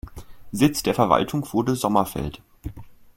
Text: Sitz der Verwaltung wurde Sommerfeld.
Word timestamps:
Sitz 0.51 0.81
der 0.81 0.95
Verwaltung 0.95 1.53
wurde 1.53 1.75
Sommerfeld. 1.75 2.41